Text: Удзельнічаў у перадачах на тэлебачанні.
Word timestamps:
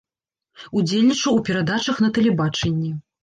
Удзельнічаў 0.79 1.31
у 1.41 1.43
перадачах 1.51 2.01
на 2.07 2.11
тэлебачанні. 2.15 2.91